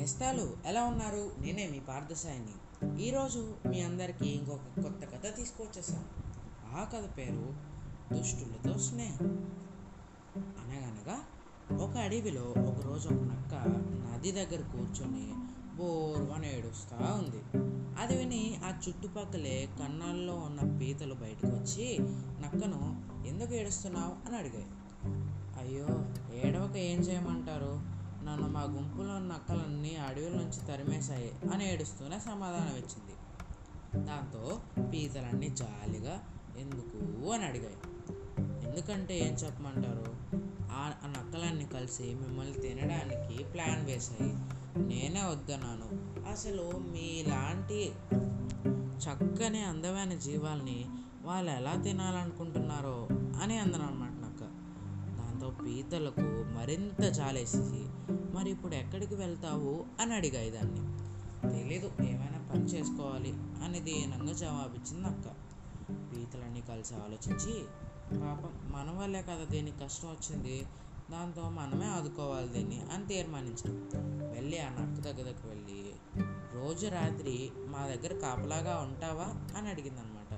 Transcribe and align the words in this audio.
నేస్తాలు? 0.00 0.56
ఎలా 0.66 0.84
ఉన్నారు? 0.84 1.32
నేనే 1.38 1.68
మీ 1.68 1.80
పార్థసాయిని. 1.80 3.02
ఈరోజు 3.02 3.54
మీ 3.66 3.80
అందరికీ 3.80 4.26
ఇంకొక 4.26 4.82
కొత్త 4.82 5.04
కథ 5.04 5.36
తీసుకొచ్చేసాను. 5.36 6.04
ఆ 6.76 6.84
కథ 6.84 7.18
పేరు 7.18 7.54
దుష్టులతో 8.18 8.78
స్నేహం. 8.78 9.26
అనగనగా 10.36 11.20
ఒక 11.84 11.96
అడవిలో 11.96 12.42
ఒకరోజు 12.42 13.08
ఒక 13.08 13.14
నక్క 13.14 13.54
నది 13.78 14.32
దగ్గర 14.32 14.60
కూర్చొని 14.60 15.32
బోర్వని 15.76 16.58
ఏడుస్తూ 16.58 16.96
ఉంది. 16.96 17.42
అది 18.00 18.16
విని 18.16 18.60
ఆ 18.64 18.78
చుట్టుపక్కలే 18.88 19.68
కన్నాల్లో 19.78 20.34
ఉన్న 20.34 20.78
పీతలు 20.78 21.14
బయటకు 21.14 21.56
వచ్చి 21.56 21.98
నక్కను 22.40 23.04
ఎందుకు 23.26 23.54
ఏడుస్తున్నావు? 23.54 24.28
అని 24.28 24.36
అడిగాయి. 24.36 24.66
అయ్యో 25.60 25.86
ఏడవక 26.48 26.76
ఏం 26.76 26.98
చేయమంటారు? 27.00 27.99
నన్ను 28.24 28.48
మా 28.48 28.62
గుంపులో 28.62 29.16
ఉన్న 29.16 29.32
నక్కలన్నీ 29.32 29.96
అడవిలోంచి 29.96 30.66
తరిమేశాయి 30.66 31.32
అని 31.52 31.72
ఏడుస్తూనే 31.72 32.18
సమాధానం 32.18 32.76
ఇచ్చింది. 32.76 33.16
దాంతో 34.06 34.62
పీతలన్నీ 34.92 35.48
జాలిగా 35.48 36.24
ఎందుకు 36.56 37.30
అని 37.30 37.44
అడిగాయి. 37.44 37.76
ఎందుకంటే 38.68 39.18
ఏం 39.18 39.34
చెప్పమంటారు? 39.34 40.16
ఆ 40.72 40.92
నక్కలన్నీ 41.06 41.66
కలిసి 41.66 42.14
మిమ్మల్ని 42.14 42.60
తినడానికి 42.60 43.44
ప్లాన్ 43.44 43.86
వేశాయి. 43.86 44.32
నేనే 44.82 45.22
వద్దన్నాను. 45.22 46.00
అసలు 46.30 46.70
మీలాంటి 46.76 47.92
చక్కని 49.00 49.60
అందమైన 49.62 50.18
జీవాల్ని 50.18 50.86
వాళ్ళు 51.22 51.50
ఎలా 51.50 51.74
తినాలనుకుంటున్నారో 51.74 53.08
అని 53.42 53.58
అందనమాట 53.58 54.19
పీతలకు 55.64 56.20
మరింత 56.54 57.02
జాలేసి 57.02 57.86
మరి 58.34 58.50
ఇప్పుడు 58.50 58.74
ఎక్కడికి 58.74 59.14
వెళ్తావు? 59.14 59.84
అని 60.00 60.14
అడిగాయి 60.14 60.50
దాన్ని. 60.50 60.90
తెలీదు 61.52 61.92
ఏమైనా 62.02 62.48
పని 62.52 62.64
చేసుకోవాలి 62.64 63.32
అని 63.64 63.80
దీనంగా 63.80 64.32
జవాబిచ్చింది 64.32 65.08
అక్క. 65.08 65.28
పీతలన్నీ 66.12 66.60
కలిసి 66.60 66.94
ఆలోచించి 66.94 67.64
పాపం 68.20 68.72
మన 68.72 69.02
వల్లే 69.02 69.22
కదా 69.22 69.44
దీనికి 69.50 69.78
కష్టం 69.78 70.08
వచ్చింది. 70.08 70.66
దాంతో 71.10 71.50
మనమే 71.50 71.86
ఆదుకోవాలి 71.86 72.48
దీన్ని 72.48 72.80
అని 72.80 73.06
తీర్మానించాం 73.06 73.90
వెళ్ళి 74.32 74.58
ఆ 74.58 74.68
నక్క 74.68 75.02
దగ్గరకు 75.02 75.48
వెళ్ళి 75.48 75.92
రోజు 76.52 76.86
రాత్రి 76.86 77.50
మా 77.56 77.86
దగ్గర 77.86 78.18
కాపలాగా 78.18 78.76
ఉంటావా? 78.78 79.58
అని 79.58 79.68
అడిగింది 79.68 80.00
అనమాట 80.00 80.34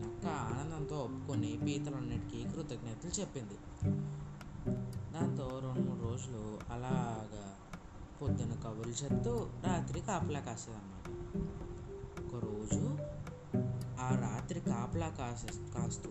నక్క 0.00 0.26
ఆనందంతో 0.26 0.96
ఒప్పుకొని 0.96 1.58
పీతలన్నిటికీ 1.64 2.44
కృతజ్ఞతలు 2.44 3.20
చెప్పింది. 3.20 3.58
దాంతో 5.20 5.60
రెండు 5.62 5.80
మూడు 5.80 6.00
రోజులు 6.00 6.60
అలాగా 6.72 7.54
పొద్దున 8.22 8.54
కబుర్లు 8.54 8.92
చెప్తూ 8.92 9.50
రాత్రి 9.66 10.00
కాపలా 10.00 10.40
కాసేదన్నమాట. 10.40 11.10
ఒకరోజు 12.24 12.98
ఆ 14.00 14.14
రాత్రి 14.20 14.60
కాపలా 14.60 15.08
కాసే 15.08 15.48
కాస్తూ 15.74 16.10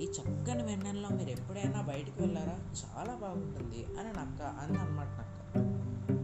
ఈ 0.00 0.04
చక్కని 0.04 0.62
వెన్నెల్లో 0.62 1.08
మీరు 1.08 1.30
ఎప్పుడైనా 1.30 1.80
బయటికి 1.80 2.20
వెళ్ళారా? 2.20 2.58
చాలా 2.86 3.14
బాగుంటుంది 3.14 3.84
అని 3.84 4.08
నక్క 4.08 4.42
అంది 4.42 4.78
అనమాట 4.78 5.06
నక్క. 5.06 5.58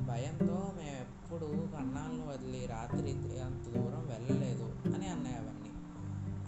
భయంతో 0.08 0.72
మేము 0.76 0.96
ఎప్పుడు 0.96 1.46
కన్నాలను 1.46 2.26
వదిలి 2.28 2.66
రాత్రి 2.66 3.40
అంత 3.40 3.64
దూరం 3.68 4.06
వెళ్ళలేదు 4.06 4.94
అని 4.94 5.08
అన్నాయి 5.08 5.36
అవన్నీ. 5.36 5.70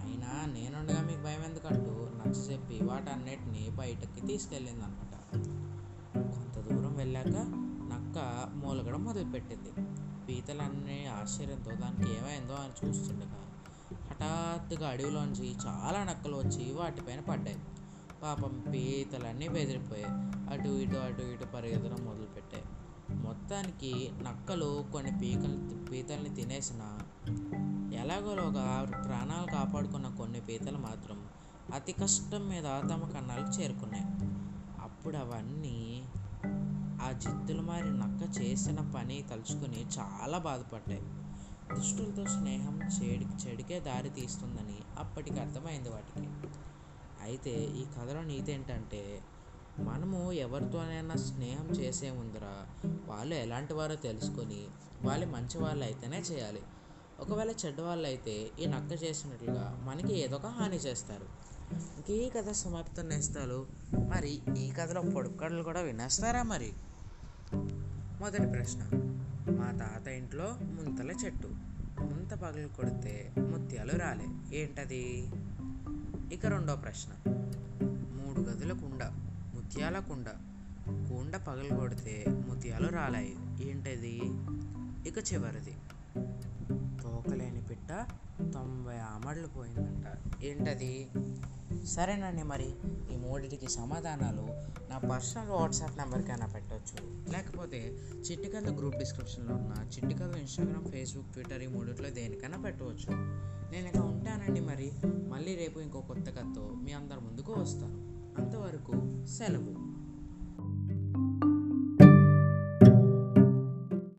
అయినా 0.04 0.52
నేనుండగా 0.52 1.02
మీకు 1.02 1.22
భయం 1.22 1.44
ఎందుకంటూ 1.44 1.90
నచ్చ 1.90 2.52
చెప్పి 2.52 2.84
వాటన్నిటిని 2.84 3.70
బయటకి 3.70 4.26
తీసుకెళ్ళింది 4.26 4.84
అనమాట 4.84 5.15
వెళ్ళాక 7.16 7.46
నక్క 7.92 8.48
మూలగడం 8.54 9.04
మొదలుపెట్టింది. 9.04 9.74
పీతలన్నీ 10.28 11.06
ఆశ్చర్యంతో 11.06 11.70
దానికి 11.70 12.12
ఏమైందో 12.12 12.54
అని 12.54 12.88
చూస్తుండగా 12.88 13.48
హఠాత్తుగా 14.10 14.88
అడవిలోంచి 14.88 15.56
చాలా 15.66 16.04
నక్కలు 16.04 16.36
వచ్చి 16.36 16.72
వాటిపైన 16.72 17.20
పడ్డాయి. 17.20 17.58
పాపం 18.22 18.64
పీతలన్నీ 18.72 19.48
బెదిరిపోయాయి. 19.48 20.14
అటు 20.54 20.68
ఇటు 20.68 20.96
అటు 20.96 21.22
ఇటు 21.22 21.44
పరిగెత్తడం 21.44 22.04
మొదలుపెట్టాయి. 22.04 22.64
మొత్తానికి 23.16 24.10
నక్కలు 24.22 24.88
కొన్ని 24.92 25.12
పీకలు 25.18 25.84
పీతల్ని 25.84 26.34
తినేసిన 26.34 26.98
ఎలాగోలోగా 27.94 28.92
ప్రాణాలు 29.04 29.52
కాపాడుకున్న 29.52 30.08
కొన్ని 30.08 30.40
పీతలు 30.40 30.78
మాత్రం 30.78 31.28
అతి 31.74 31.92
కష్టం 31.92 32.48
మీద 32.48 32.64
తమ 32.64 33.10
కన్నాలకు 33.14 33.60
చేరుకున్నాయి. 33.60 34.04
అప్పుడు 34.80 35.16
అవన్నీ 35.16 36.10
ఆ 37.06 37.12
జిత్తులు 37.12 37.62
మారి 37.62 37.90
నక్క 37.98 38.42
చేసిన 38.42 38.92
పని 38.96 39.24
తలుచుకుని 39.30 39.86
చాలా 39.98 40.38
బాధపడ్డాయి. 40.38 41.02
దుష్టులతో 41.76 42.24
స్నేహం 42.24 42.80
చెడి 42.82 43.24
చెడికే 43.24 43.80
దారి 43.80 44.10
తీస్తుందని 44.10 44.78
అప్పటికి 44.98 45.40
అర్థమైంది 45.40 45.88
వాటికి. 45.88 46.28
అయితే 47.22 47.50
ఈ 47.50 47.84
కథలో 47.84 48.22
నీతి 48.22 48.52
ఏంటంటే 48.52 49.22
మనము 49.78 50.32
ఎవరితోనైనా 50.32 51.16
స్నేహం 51.16 51.66
చేసే 51.66 52.10
ముందర 52.10 52.64
వాళ్ళు 53.06 53.34
ఎలాంటి 53.34 53.74
వారో 53.74 53.94
తెలుసుకొని 53.94 54.66
వాళ్ళు 55.02 55.26
మంచి 55.26 55.58
వాళ్ళు 55.58 55.84
అయితేనే 55.84 56.18
చేయాలి. 56.18 56.62
ఒకవేళ 57.20 57.50
చెడ్డ 57.50 57.80
వాళ్ళు 57.80 58.06
అయితే 58.06 58.50
ఈ 58.60 58.66
నక్క 58.66 59.02
చేసినట్లుగా 59.02 59.80
మనకి 59.84 60.18
ఏదో 60.18 60.36
ఒక 60.36 60.46
హాని 60.46 60.76
చేస్తారు. 60.76 61.26
ఇంక 61.74 62.10
ఈ 62.10 62.28
కథ 62.28 62.50
సమాప్తం 62.50 63.08
నేస్తాలు. 63.08 63.66
మరి 64.08 64.40
ఈ 64.58 64.70
కథలో 64.70 65.02
పొడుపుకడలు 65.02 65.62
కూడా 65.62 65.80
వినేస్తారా 65.80 66.42
మరి? 66.42 66.72
మొదటి 67.54 68.46
ప్రశ్న. 68.46 68.80
మా 69.50 69.70
తాత 69.78 70.08
ఇంట్లో 70.08 70.58
ముంతల 70.60 71.10
చెట్టు. 71.10 71.46
ముంత 72.00 72.34
పగలు 72.34 72.68
కొడితే 72.68 73.34
ముత్యాలు 73.38 73.92
రాలే. 73.92 74.56
ఏంటది? 74.56 75.30
ఇక 76.34 76.46
రెండో 76.46 76.76
ప్రశ్న. 76.76 77.32
మూడు 78.12 78.40
గదుల 78.40 78.72
కుండ 78.72 79.04
ముత్యాల 79.54 79.98
కుండ. 79.98 80.26
కుండ 80.88 81.36
పగలు 81.36 81.74
కొడితే 81.76 82.24
ముత్యాలు 82.28 82.88
రాలాయి. 82.88 83.36
ఏంటది? 83.70 84.20
ఇక 85.08 85.32
చివరిది. 85.32 85.74
తోకలేని 87.16 87.62
పిట్ట 87.62 88.06
తొంభై 88.54 88.96
ఆమడలు 88.96 89.46
పోయిందంట. 89.46 90.04
ఏంటది? 90.44 91.08
సరేనండి 91.86 92.42
మరి 92.42 92.74
ఈ 93.12 93.16
మూడిటికి 93.16 93.68
సమాధానాలు 93.68 94.46
నా 94.90 94.98
పర్సనల్ 94.98 95.50
వాట్సాప్ 95.50 95.98
నెంబర్కైనా 95.98 96.46
పెట్టవచ్చు 96.46 97.32
లేకపోతే 97.32 97.98
చిట్టికథ 98.30 98.78
గ్రూప్ 98.78 98.96
డిస్క్రిప్షన్లో 98.96 99.54
ఉన్న 99.54 99.88
చిట్టికథ 99.88 100.36
ఇన్స్టాగ్రామ్ 100.36 100.84
ఫేస్బుక్ 100.84 101.32
ట్విట్టర్ 101.32 101.62
ఈ 101.62 101.66
మూడిట్లో 101.66 102.10
దేనికైనా 102.10 102.58
పెట్టవచ్చు. 102.58 103.14
నేను 103.72 103.88
ఇక 103.88 103.96
ఉంటానండి 103.96 104.60
మరి 104.60 104.92
మళ్ళీ 105.04 105.56
రేపు 105.56 105.80
ఇంకో 105.80 106.00
కొత్త 106.00 106.30
కథతో 106.30 106.72
మీ 106.82 106.92
అందరి 106.92 107.20
ముందుకు 107.20 107.52
వస్తాను. 107.52 107.96
అంతవరకు 108.40 109.26
సెలవు. 109.26 109.85